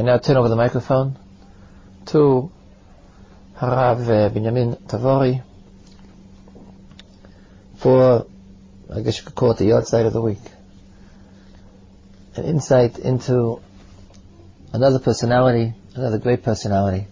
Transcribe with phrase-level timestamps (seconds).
[0.00, 1.18] I now turn over the microphone
[2.06, 2.50] to
[3.58, 5.42] Harav uh, Benjamin Tavori
[7.76, 8.26] for,
[8.90, 10.38] I guess you could call it the yahrzeit of the week.
[12.34, 13.60] An insight into
[14.72, 17.06] another personality, another great personality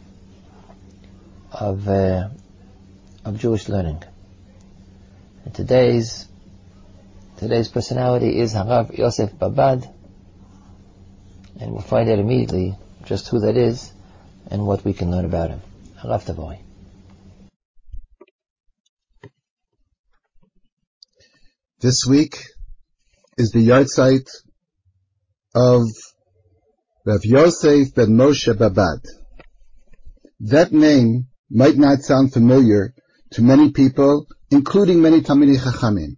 [1.53, 2.31] of, uh,
[3.23, 4.03] of Jewish learning.
[5.45, 6.27] And today's,
[7.37, 9.93] today's personality is Harav Yosef Babad,
[11.61, 13.93] and we'll find out immediately just who that is
[14.51, 15.61] and what we can learn about him.
[16.03, 16.61] Harav Tavori.
[21.81, 22.45] This week
[23.37, 24.29] is the yahrzeit
[25.55, 25.87] of
[27.05, 29.01] Rav Yosef ben Moshe Babad.
[30.41, 32.95] That name might not sound familiar
[33.33, 36.17] to many people, including many Talmidei Chachamim.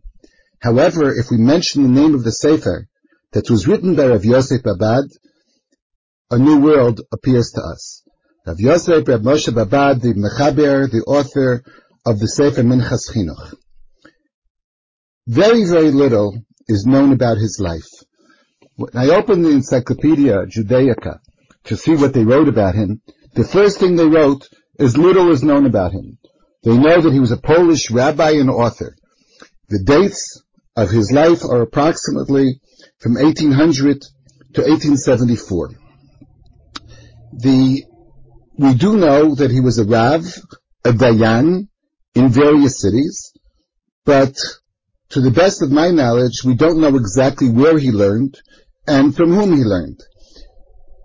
[0.61, 2.89] However, if we mention the name of the Sefer
[3.33, 5.09] that was written by Rav Yosef Babad,
[6.31, 8.03] a new world appears to us.
[8.47, 11.65] Rav Yosef Rav Moshe Babad, the Mechaber, the author
[12.07, 13.55] of the Sefer Minchas Chinuch.
[15.27, 17.89] Very, very little is known about his life.
[18.77, 21.19] When I opened the Encyclopedia Judaica
[21.65, 23.03] to see what they wrote about him,
[23.35, 26.19] the first thing they wrote is little is known about him.
[26.63, 28.95] They know that he was a Polish rabbi and author.
[29.69, 30.43] The dates
[30.77, 32.61] of his life are approximately
[32.99, 34.03] from 1800
[34.55, 35.80] to 1874.
[37.33, 37.85] The,
[38.59, 40.25] we do know that he was a Rav,
[40.85, 41.69] a Dayan,
[42.15, 43.33] in various cities,
[44.05, 44.35] but
[45.11, 48.39] to the best of my knowledge, we don't know exactly where he learned
[48.87, 50.01] and from whom he learned.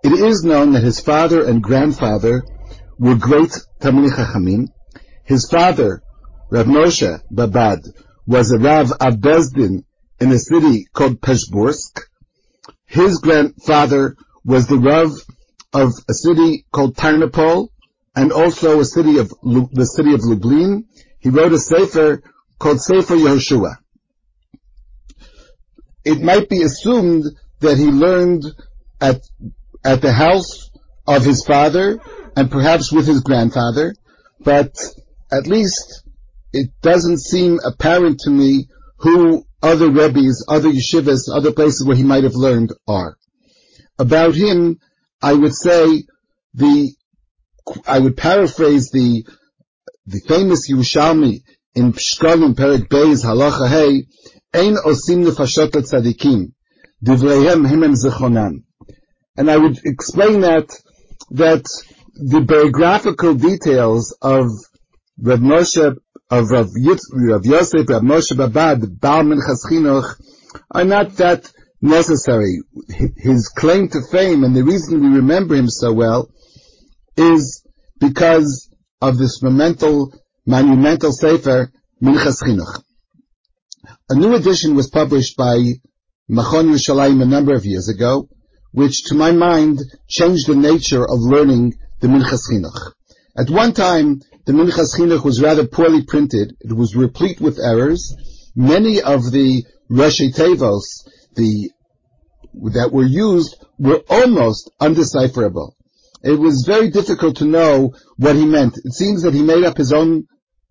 [0.02, 2.44] It is known that his father and grandfather
[2.98, 4.68] were great Talmidei Chachamim.
[5.24, 6.02] His father,
[6.50, 7.88] Rav Moshe Babad,
[8.26, 9.84] was a Rav of Bezdin
[10.20, 12.00] in a city called Peshborsk.
[12.86, 15.10] His grandfather was the Rav
[15.72, 17.68] of a city called Tarnopol
[18.14, 19.28] and also a city of
[19.72, 20.86] the city of Lublin.
[21.18, 22.22] He wrote a sefer
[22.58, 23.76] called Sefer Yehoshua
[26.06, 27.24] it might be assumed
[27.58, 28.44] that he learned
[29.00, 29.22] at,
[29.84, 30.70] at the house
[31.06, 31.98] of his father
[32.36, 33.94] and perhaps with his grandfather,
[34.40, 34.72] but
[35.32, 36.04] at least
[36.52, 42.04] it doesn't seem apparent to me who other rebbes, other yeshivas, other places where he
[42.04, 43.16] might have learned are.
[43.98, 44.78] About him,
[45.26, 46.04] I would say
[46.54, 46.92] the,
[47.84, 49.26] I would paraphrase the,
[50.06, 51.42] the famous Yerushalmi
[51.74, 54.06] in Pshkolim Perik Beis Halacha Hey,
[54.54, 56.52] Ein osim nefashot tzadikim,
[57.04, 58.62] divreihem himem zechonam.
[59.36, 60.68] And I would explain that,
[61.32, 61.64] that
[62.14, 64.46] the biographical details of
[65.20, 65.96] Rav Moshe,
[66.30, 70.08] of Rav, Rav Yosef, Rav Moshe Babad, Baal Minchas Chinuch,
[70.70, 71.50] are not that
[71.80, 72.60] necessary.
[73.16, 76.30] His claim to fame and the reason we remember him so well
[77.16, 77.62] is
[78.00, 78.70] because
[79.00, 80.12] of this monumental,
[80.46, 81.70] monumental sefer,
[82.02, 82.82] Minchas Chinuch.
[84.10, 85.56] A new edition was published by
[86.30, 88.28] Machon Yerushalayim a number of years ago,
[88.72, 92.92] which to my mind changed the nature of learning the Minchas Chinuch.
[93.38, 96.56] At one time, the Minchas Chinuch was rather poorly printed.
[96.60, 98.14] It was replete with errors.
[98.54, 101.05] Many of the Rashi Tevos,
[101.36, 101.70] the,
[102.72, 105.76] that were used were almost undecipherable.
[106.22, 108.78] It was very difficult to know what he meant.
[108.84, 110.26] It seems that he made up his own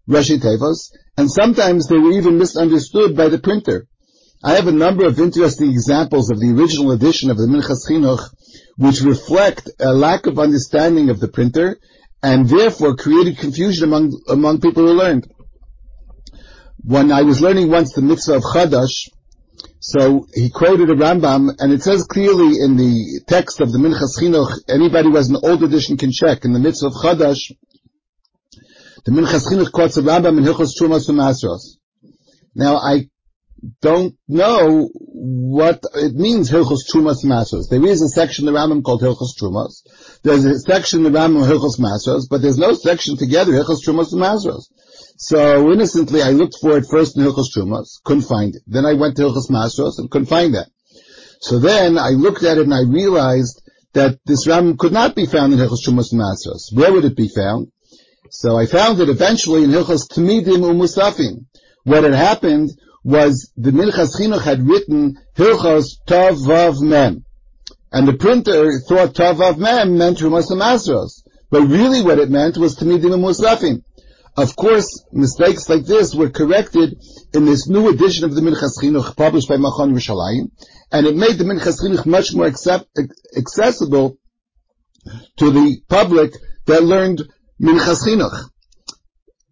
[0.10, 3.88] Rashi Tevos, and sometimes they were even misunderstood by the printer.
[4.44, 8.30] I have a number of interesting examples of the original edition of the Minchas Chinuch,
[8.78, 11.80] which reflect a lack of understanding of the printer,
[12.22, 15.28] and therefore created confusion among, among people who learned.
[16.84, 19.10] When I was learning once the mitzvah of Chadash,
[19.88, 24.20] so he quoted a Rambam, and it says clearly in the text of the Minchas
[24.20, 27.52] Chinuch, anybody who has an old edition can check, in the mitzvah of Chadash,
[29.06, 31.78] the Minchas Chinuch quotes a Rambam in Hilchos Trumas Umasros.
[32.56, 33.12] Now I
[33.80, 37.70] don't know what it means Hilchos Trumas Masros.
[37.70, 39.84] There is a section in the Rambam called Hilchos Trumas.
[40.24, 44.12] There's a section in the Rambam Hilchos Masros, but there's no section together Hilchos Trumas
[44.14, 44.64] Masros.
[45.18, 48.64] So innocently I looked for it first in Hilchos Trumas, couldn't find it.
[48.68, 50.68] Then I went to Hilchos Masros and couldn't find that.
[51.40, 53.62] So then I looked at it and I realized
[53.94, 56.74] that this Rambam could not be found in Hilchos Trumas Masros.
[56.74, 57.72] Where would it be found?
[58.30, 61.46] So I found it eventually in Hilchos Tmidim Umusafim.
[61.84, 62.72] What had happened
[63.04, 67.24] was the Minchas Chinuch had written Hilchos Tov Vav Mem.
[67.92, 71.24] And the printer thought Tov Vav Mem meant Trumas Masros.
[71.50, 73.84] But really what it meant was Tmidim Umusafim.
[74.38, 76.98] Of course, mistakes like this were corrected
[77.34, 80.52] in this new edition of the Minchas Chinuch published by Machon Yerushalayim,
[80.92, 82.86] and it made the Minchas Chinuch much more accept,
[83.38, 84.18] accessible
[85.38, 86.34] to the public
[86.66, 87.24] that learned
[87.62, 88.50] Minchas Chinuch.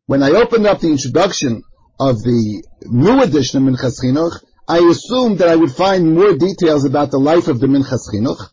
[0.05, 1.63] When I opened up the introduction
[1.97, 6.83] of the new edition of Minchas Chinuch, I assumed that I would find more details
[6.83, 8.49] about the life of the Minchas Chinuch,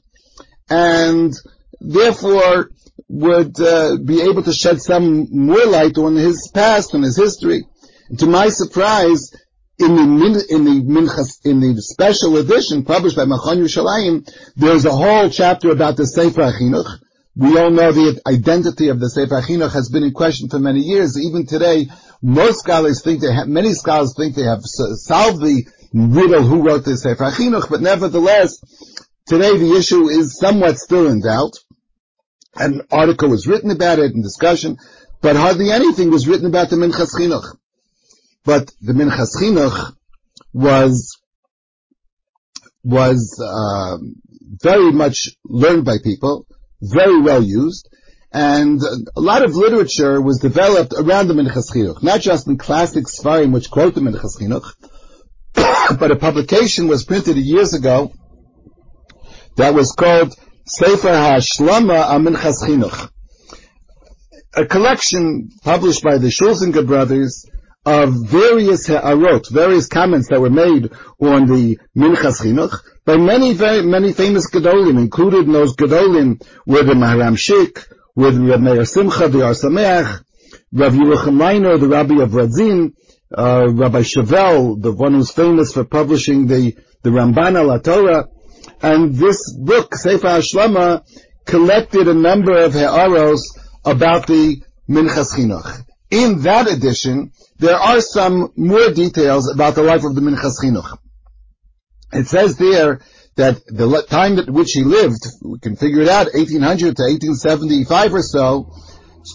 [0.69, 1.35] and
[1.81, 2.71] therefore
[3.09, 7.65] would uh, be able to shed some more light on his past, on his history.
[8.09, 9.33] And to my surprise,
[9.79, 14.93] in the in the Minchas, in the special edition published by Machon Yerushalayim, there's a
[14.93, 17.01] whole chapter about the Sefer Achinuch.
[17.35, 20.81] We all know the identity of the Sefer Achinuch has been in question for many
[20.81, 21.19] years.
[21.19, 21.87] Even today,
[22.21, 26.85] most scholars think they have, many scholars think they have solved the riddle who wrote
[26.85, 28.61] the Sefer Achinuch, but nevertheless,
[29.27, 31.55] today the issue is somewhat still in doubt.
[32.61, 34.77] An article was written about it in discussion,
[35.23, 37.57] but hardly anything was written about the Minchas Chinuch.
[38.45, 39.97] But the Minchas Chinuch
[40.53, 41.19] was
[42.85, 43.97] was uh,
[44.63, 46.47] very much learned by people,
[46.83, 47.89] very well used,
[48.33, 48.81] and
[49.17, 53.53] a lot of literature was developed around the Minchas Chinuch, not just in classic Svarim
[53.53, 54.75] which quote the Minchas Chinuch,
[55.99, 58.13] but a publication was printed years ago
[59.57, 60.35] that was called
[60.67, 63.11] Sefer HaShlama Aminchas Chinuch,
[64.55, 67.47] a collection published by the Schulzinger brothers
[67.85, 70.91] of various ha'arot, various comments that were made
[71.21, 76.83] on the Minchas Chinuch by many, very, many famous Gedolim, included in those Gedolim were
[76.83, 80.23] the Maharam Shik, with Reb Meir Simcha, the Or Sameach,
[80.73, 82.93] Rav Yerucham Leiner, the Rabbi of Radzin,
[83.37, 88.29] uh, Rabbi Chavel, the one who's famous for publishing the, the Ramban al Torah,
[88.83, 91.05] and this book, Sefer Hashlama,
[91.45, 95.85] collected a number of ha'aros about the Minchas Chinuch.
[96.11, 100.99] In that edition, there are some more details about the life of the Minchas Chinuch.
[102.13, 103.01] It says there
[103.37, 108.15] that the time at which he lived, we can figure it out, 1800 to 1875
[108.15, 108.73] or so,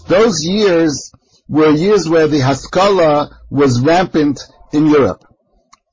[0.08, 1.10] those years
[1.48, 4.40] were years where the Haskalah was rampant
[4.72, 5.24] in Europe.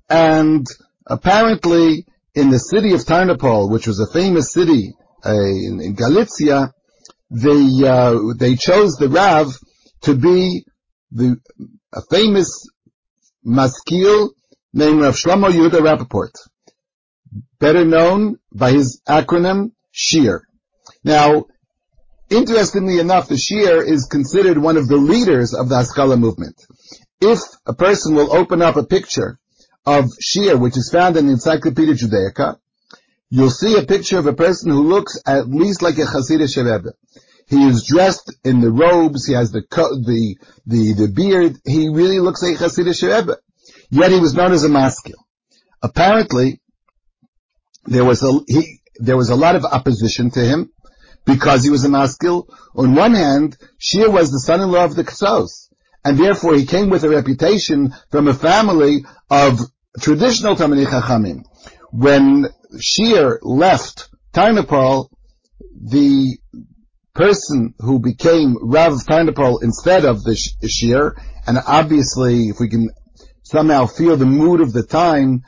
[0.10, 0.66] And
[1.08, 4.94] apparently, in the city of Tarnopol, which was a famous city
[5.26, 6.74] uh, in, in, Galicia,
[7.30, 9.54] they uh, they chose the Rav
[10.02, 10.66] to be
[11.12, 11.38] the
[11.94, 12.68] a famous
[13.46, 14.32] maskil
[14.74, 16.32] named Rav Shlomo Yehuda Rappaport,
[17.60, 20.42] better known by his acronym SHIR.
[21.04, 21.46] Now,
[22.30, 26.56] interestingly enough, the SHIR is considered one of the leaders of the Haskalah movement.
[27.22, 29.40] If a person will open up a picture
[29.86, 32.58] of Shir, which is found in the Encyclopedia Judaica,
[33.30, 36.94] you'll see a picture of a person who looks at least like a Hasidic Rebbe.
[37.48, 42.20] He is dressed in the robes, he has the, the, the, the beard, he really
[42.20, 43.38] looks like a Hasidic Rebbe.
[43.90, 45.26] Yet he was known as a maskil.
[45.82, 46.62] Apparently,
[47.86, 50.72] there was a, he, there was a lot of opposition to him
[51.26, 52.48] because he was a maskil.
[52.76, 55.70] On one hand, Shir was the son-in-law of the Ketzos,
[56.04, 59.60] and therefore he came with a reputation from a family of
[60.00, 61.44] traditional Talmidei Chachamim.
[61.92, 62.48] When
[62.80, 65.10] Shir left Tarnopol,
[65.76, 66.38] the
[67.14, 70.36] person who became Rav Tarnopol instead of the
[70.68, 72.90] Shir, and obviously if we can
[73.44, 75.44] somehow feel the mood of the time,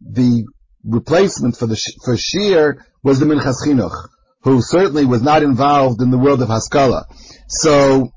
[0.00, 0.44] the
[0.84, 4.08] replacement for the for Shir was the Minchas Chinuch,
[4.42, 7.06] who certainly was not involved in the world of Haskalah.
[7.48, 8.10] So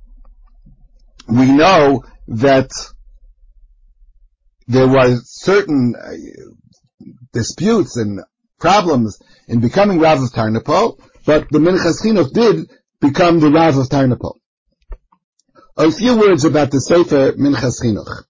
[1.28, 2.70] we know that
[4.68, 6.12] there were certain uh,
[7.32, 8.22] disputes and
[8.60, 12.70] problems in becoming Rav of Tarnopol, but the Minchas Chinuch did
[13.00, 14.36] become the Rav of Tarnopol.
[15.78, 18.24] A few words about the Sefer Minchas Chinuch.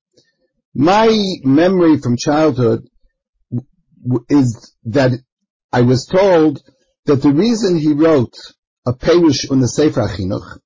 [0.75, 1.10] My
[1.44, 2.88] memory from childhood
[4.29, 5.12] is that
[5.72, 6.62] I was told
[7.06, 8.36] that the reason he wrote
[8.86, 10.60] a Perush on the Sefer Chinuch,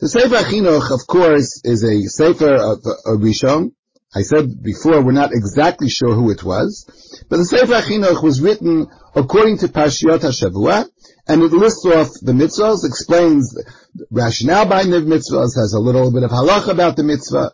[0.00, 3.72] the Sefer Chinuch, of course, is a Sefer of a Rishon,
[4.14, 6.84] I said before we're not exactly sure who it was,
[7.30, 10.86] but the Sefer Chinuch was written according to Parshiot HaShavua,
[11.26, 13.64] and it lists off the mitzvahs, explains the
[14.10, 17.52] rationale behind the mitzvahs, has a little bit of halach about the mitzvah,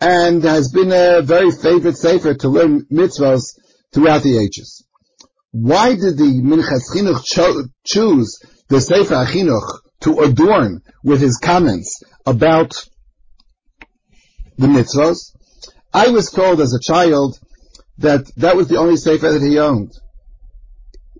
[0.00, 3.42] and has been a very favorite sefer to learn mitzvahs
[3.92, 4.86] throughout the ages.
[5.50, 12.00] Why did the Minchas Chinuch cho- choose the Sefer Chinuch to adorn with his comments
[12.24, 12.74] about
[14.56, 15.32] the mitzvahs?
[15.92, 17.38] I was told as a child
[17.98, 19.92] that that was the only sefer that he owned.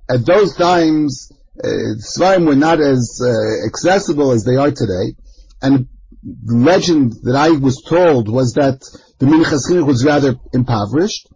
[0.08, 1.30] At those times,
[1.62, 5.14] uh, Svarim were not as uh, accessible as they are today,
[5.60, 5.88] and
[6.22, 8.80] the legend that I was told was that
[9.18, 11.28] the Minchas Chinuch was rather impoverished,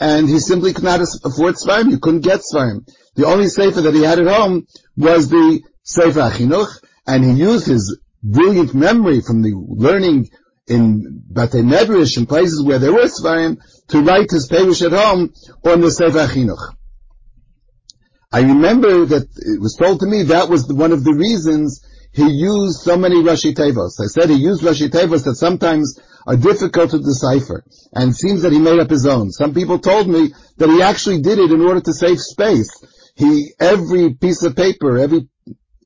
[0.00, 1.90] and he simply could not afford Svarim.
[1.90, 2.86] You couldn't get Svarim.
[3.14, 6.70] The only sefer that he had at home was the Sefer Achinuch,
[7.06, 10.30] and he used his brilliant memory from the learning
[10.66, 15.32] in Batei Medrash and places where there were Svarim to write his Perush at home
[15.64, 16.76] on the Sefer Achinuch.
[18.32, 21.84] I remember that it was told to me that was the, one of the reasons
[22.12, 24.00] he used so many Rashi Tevos.
[24.00, 28.52] I said he used Rashi Tevos that sometimes are difficult to decipher, and seems that
[28.52, 29.32] he made up his own.
[29.32, 32.70] Some people told me that he actually did it in order to save space.
[33.16, 35.28] He, every piece of paper, every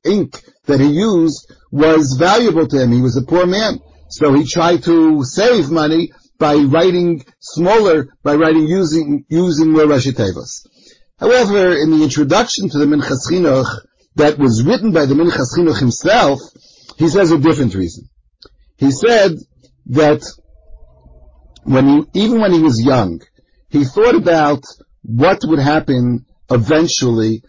[0.05, 2.91] ink that he used was valuable to him.
[2.91, 3.79] He was a poor man.
[4.09, 10.13] So he tried to save money by writing smaller, by writing using, using more Rashi
[10.13, 10.65] Tevos.
[11.19, 13.67] However, in the introduction to the Minchas Chinuch
[14.15, 16.39] that was written by the Minchas Chinuch himself,
[16.97, 18.07] he says a different reason.
[18.77, 19.35] He said
[19.87, 20.23] that
[21.63, 23.21] when he, even when he was young,
[23.69, 24.63] he thought about
[25.01, 27.43] what would happen eventually,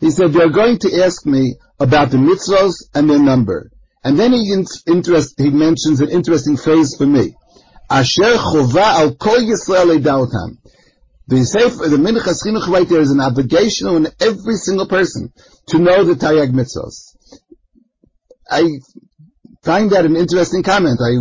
[0.00, 3.71] He said, they're going to ask me about the mitzvahs and their number.
[4.04, 4.52] And then he,
[4.86, 7.36] interest, he mentions an interesting phrase for me.
[7.88, 10.58] Asher chova al kol Yisrael dautam.
[11.28, 15.32] The Sefer, the Minchas Chinuch right there is an obligation on every single person
[15.68, 17.16] to know the Taryag mitzvahs.
[18.50, 18.68] I
[19.62, 21.00] find that an interesting comment.
[21.00, 21.16] I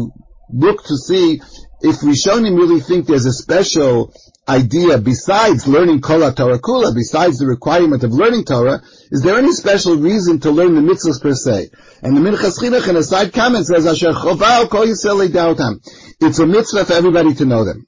[0.52, 1.42] look to see
[1.82, 4.14] if Rishonim really think there's a special
[4.48, 8.82] idea besides learning Kol Torah Kula, besides the requirement of learning Torah,
[9.12, 11.70] is there any special reason to learn the mitzvahs per se?
[12.02, 15.80] And the Minchas Chinuch in a side comment says, Asher Choval Kol Yisrael
[16.20, 17.88] It's a mitzvah for everybody to know them.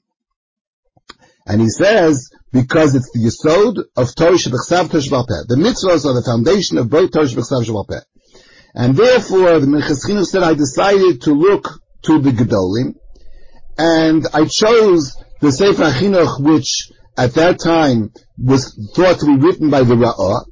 [1.46, 6.22] And he says, because it's the Yisod of Torah Shebechsav Tosh The mitzvahs are the
[6.24, 8.00] foundation of both Torah Shebechsav Shebal
[8.74, 11.68] And therefore, the Minchas Chinuch said, I decided to look
[12.04, 12.94] to the Gedolim,
[13.76, 19.68] and I chose the Sefer Chinuch, which at that time was thought to be written
[19.68, 20.46] by the Ra'ah,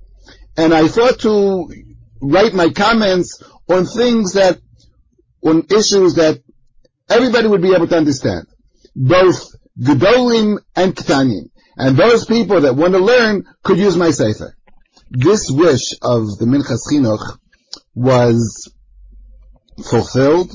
[0.57, 1.73] and I thought to
[2.21, 4.61] write my comments on things that,
[5.43, 6.43] on issues that
[7.09, 8.47] everybody would be able to understand.
[8.95, 11.49] Both Gedolim and Ketanim.
[11.75, 14.55] And those people that want to learn could use my Sefer.
[15.11, 17.39] This wish of the Minchas Chinuch
[17.95, 18.71] was
[19.89, 20.53] fulfilled.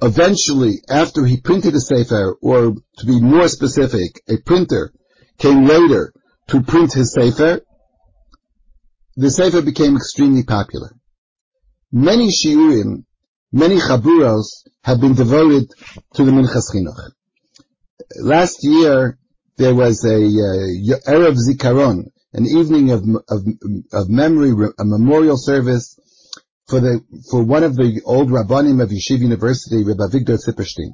[0.00, 4.92] Eventually, after he printed a Sefer, or to be more specific, a printer
[5.38, 6.12] came later
[6.48, 7.62] to print his Sefer,
[9.16, 10.92] the Sefer became extremely popular.
[11.90, 13.04] Many Shiurim,
[13.50, 14.46] many Chaburos
[14.84, 15.68] have been devoted
[16.14, 17.10] to the Minchas Chinuch.
[18.20, 19.18] Last year,
[19.56, 23.44] there was a uh, Erev Zikaron, an evening of, of,
[23.92, 25.98] of memory, a memorial service
[26.68, 30.92] for the, for one of the old Rabbanim of Yeshiva University, Rabbi Victor Zipperstein.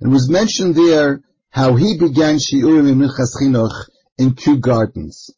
[0.00, 3.74] It was mentioned there how he began Shiurim in Minchas Chinuch
[4.18, 5.30] in Kew Gardens.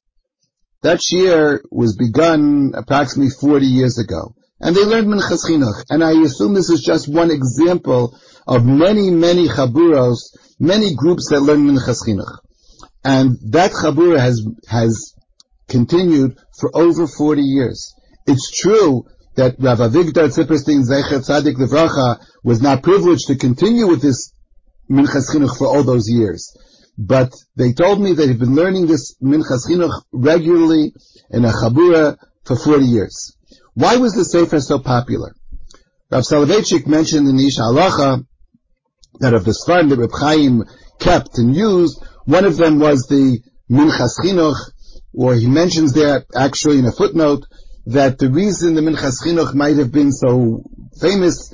[0.83, 4.35] That shiur was begun approximately 40 years ago.
[4.61, 5.85] And they learned Minchas Chinuch.
[5.89, 10.19] And I assume this is just one example of many, many chaburos,
[10.59, 12.39] many groups that learn Minchas Chinuch.
[13.05, 15.15] And that Chabura has, has
[15.69, 17.95] continued for over 40 years.
[18.27, 24.03] It's true that Rav Avigdor Zipperstein Zecher Tzadik Levracha was not privileged to continue with
[24.03, 24.33] this
[24.91, 26.57] Minchas Chinuch for all those years.
[26.99, 30.93] But they told me that he'd been learning this Minchas Chinuch regularly
[31.31, 33.37] in a Chabura for 40 years.
[33.75, 35.35] Why was the Sefer so popular?
[36.11, 38.27] Rav Soloveitchik mentioned in Ish Halacha
[39.21, 40.65] that of the Sfarim that Reb Chaim
[40.99, 44.59] kept and used, one of them was the Minchas Chinuch,
[45.15, 47.45] or he mentions there actually in a footnote
[47.87, 50.63] that the reason the Minchas Chinuch might have been so
[51.01, 51.53] famous,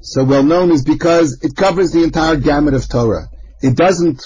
[0.00, 3.28] so well known, is because it covers the entire gamut of Torah.
[3.62, 4.22] It doesn't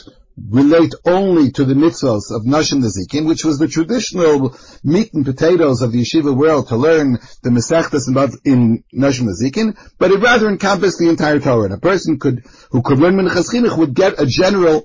[0.48, 5.82] relate only to the mitzvahs of Nashim Nezikin, which was the traditional meat and potatoes
[5.82, 8.08] of the yeshiva world to learn the Masechtas
[8.44, 11.64] in Nashim Nezikin, but it rather encompassed the entire Torah.
[11.64, 14.84] And a person could, who could learn Minchas Chinuch would get a general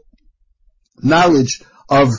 [1.02, 2.10] knowledge of,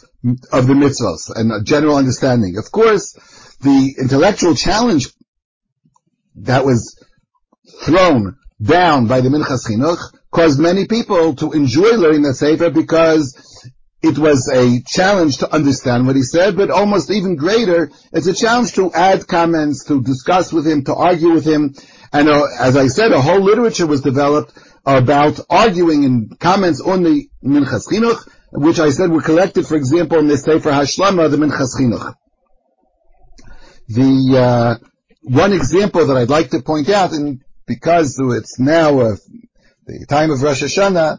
[0.53, 2.57] of the mitzvahs and a general understanding.
[2.57, 3.15] Of course,
[3.61, 5.09] the intellectual challenge
[6.37, 6.99] that was
[7.85, 9.99] thrown down by the Minchas Chinuch
[10.31, 13.35] caused many people to enjoy learning the Sefer because
[14.03, 18.35] it was a challenge to understand what he said, but almost even greater, it's a
[18.35, 21.75] challenge to add comments, to discuss with him, to argue with him.
[22.13, 27.03] And uh, as I said, a whole literature was developed about arguing and comments on
[27.03, 28.21] the Minchas Chinuch,
[28.53, 32.15] which I said were collected, for example, in the Sefer Hashlama, the Minchas Chinuch.
[33.89, 34.87] The uh,
[35.23, 39.17] one example that I'd like to point out, and because it's now uh,
[39.87, 41.19] the time of Rosh Hashanah,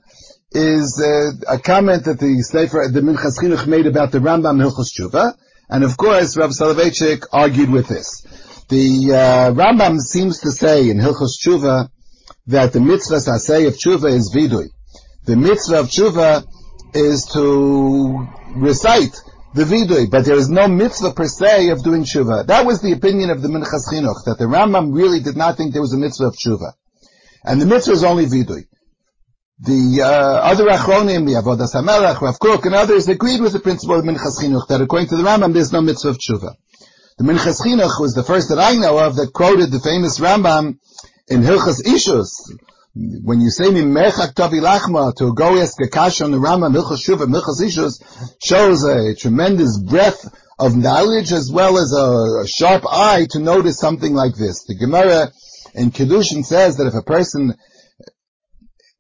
[0.52, 4.92] is uh, a comment that the Sefer, the Minchas Chinuch made about the Rambam Hilchos
[4.94, 5.36] Tshuva,
[5.70, 8.22] and of course, Rav Soloveitchik argued with this.
[8.70, 11.90] The uh, Rambam seems to say in Hilchos Tshuva
[12.48, 14.70] that the mitzvah say of Tshuva is vidui.
[15.26, 16.46] The mitzvah of Tshuva
[16.94, 19.16] is to recite
[19.54, 22.46] the vidui, but there is no mitzvah per se of doing Tshuva.
[22.48, 25.74] That was the opinion of the Minchas Chinuch, that the Rambam really did not think
[25.74, 26.74] there was a mitzvah of Tshuva.
[27.44, 28.66] And the mitzvah is only vidui.
[29.62, 33.98] The uh, other Achronim, the Avodas HaMelech, Rav Kook, and others agreed with the principle
[33.98, 36.54] of Minchas Chinuch, that according to the Rambam, there's no mitzvah of Tshuva.
[37.18, 40.78] The Minchas Chinuch was the first that I know of that quoted the famous Rambam
[41.28, 42.30] in Hilchas Ishus.
[43.00, 47.08] When you say Mimechak Tavi Lachma to go ask a kasha on the Rambam, Hilchas
[47.08, 50.28] Shuva, Hilchas Ishus, shows a tremendous breadth
[50.60, 54.66] of knowledge as well as a, a sharp eye to notice something like this.
[54.66, 55.32] The Gemara
[55.74, 57.54] in Kedushin says that if a person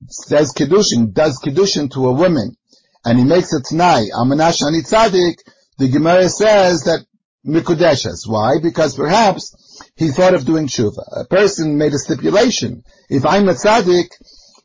[0.07, 2.55] says Kedushin, does Kedushin to a woman,
[3.03, 5.39] and he makes a Tnai, Amanash Ani Tzadik,
[5.77, 7.05] the Gemara says that
[7.45, 8.25] Mikudeshes.
[8.25, 8.59] Why?
[8.63, 9.53] Because perhaps
[9.99, 11.03] he thought of doing tshuva.
[11.11, 12.83] A person made a stipulation.
[13.09, 14.07] If I'm a tzaddik,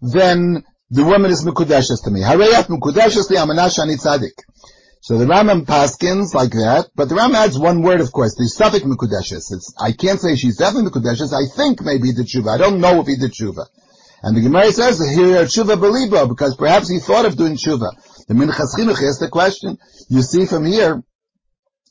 [0.00, 2.20] then the woman is Mikudeshes to me.
[2.20, 4.38] Harayat Mikudeshes li amanash ani tzaddik.
[5.00, 8.46] So the Rambam paskins like that, but the Rambam adds one word, of course, the
[8.48, 9.52] suffix Mikudeshes.
[9.52, 11.32] It's, I can't say she's definitely Mikudeshes.
[11.34, 12.54] I think maybe the tshuva.
[12.54, 13.66] I don't know if he did tshuva.
[14.22, 17.90] And the Gemara says here tshuva belibo because perhaps he thought of doing tshuva.
[18.28, 19.78] The Minchas Chinuch asks the question.
[20.08, 21.02] You see from here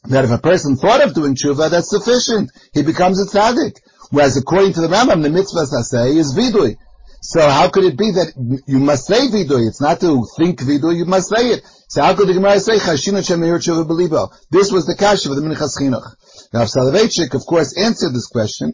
[0.05, 2.51] that if a person thought of doing tshuva, that's sufficient.
[2.74, 3.77] He becomes a tzaddik.
[4.12, 6.75] Whereas according to the Rambam, the mitzvah say is vidui.
[7.22, 9.67] So how could it be that you must say vidui?
[9.67, 11.63] It's not to think vidui, you must say it.
[11.88, 14.29] So how could the Gemara say chashina shemir tshuva belibo?
[14.51, 16.15] This was the kasha of the Minchas Chinuch.
[16.51, 18.74] Now Soloveitchik, of course, answered this question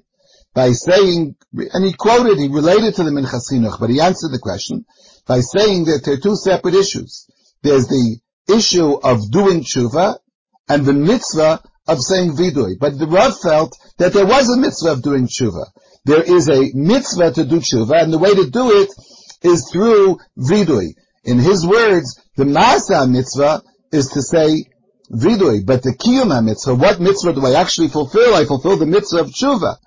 [0.56, 4.40] by saying, and he quoted, he related to the Minchas Chinuch, but he answered the
[4.40, 4.84] question
[5.28, 7.28] by saying that there are two separate issues.
[7.62, 10.18] There's the issue of doing tshuva,
[10.70, 12.80] and the mitzvah of saying vidui.
[12.80, 15.66] But the Rav felt that there was a mitzvah of doing tshuva.
[16.06, 18.90] There is a mitzvah to do tshuva, and the way to do it
[19.42, 20.94] is through vidui.
[21.26, 24.66] In his words, the masa mitzvah is to say
[25.12, 28.36] vidui, but the kiyuma mitzvah, what mitzvah do I actually fulfill?
[28.36, 29.78] I fulfill the mitzvah of tshuva.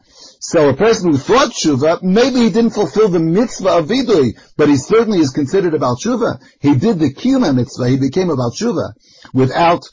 [0.41, 4.69] So a person who thought tshuva, maybe he didn't fulfill the mitzvah of vidui, but
[4.69, 6.41] he certainly is considered about tshuva.
[6.61, 8.95] He did the kiyuma mitzvah, he became about tshuva,
[9.33, 9.85] without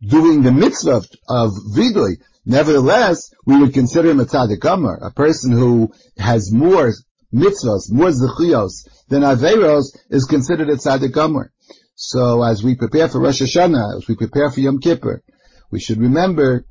[0.00, 2.16] doing the mitzvah of, vidui.
[2.44, 6.92] Nevertheless, we would consider him a tzaddik gomer, a person who has more
[7.34, 11.52] mitzvahs, more zechiyos than averos, is considered a tzaddik gomer.
[11.96, 15.22] So as we prepare for Rosh Hashanah, as we prepare for Yom Kippur,
[15.70, 16.66] we should remember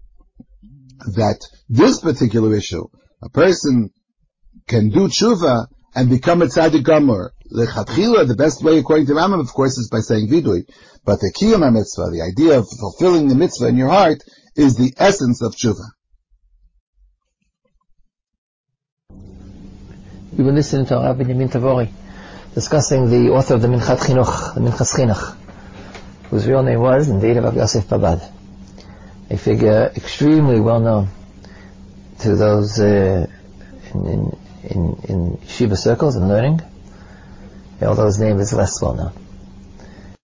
[1.16, 2.86] that this particular issue,
[3.22, 3.90] a person
[4.68, 7.34] can do tshuva and become a tzaddik gomer.
[7.51, 10.67] Lechatchila, the best way according to Rambam, of course, is by saying vidui.
[11.05, 14.23] But the kiyum mitzvah, the idea of fulfilling the mitzvah in your heart,
[14.55, 15.86] is the essence of tshuva.
[20.38, 21.89] We were listening to Rabbi Yamin Tavori
[22.55, 25.36] discussing the author of the Minchat Chinuch, the Minchas Chinuch,
[26.29, 28.31] whose real name was indeed Rabbi Yosef Babad,
[29.29, 31.10] a figure extremely well known
[32.19, 33.27] to those uh,
[33.93, 34.38] in, in,
[34.69, 36.62] in, in Shiva circles and learning,
[37.82, 39.25] although his name is less well known.